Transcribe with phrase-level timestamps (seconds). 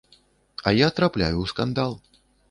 [0.69, 1.93] А я трапляю ў скандал.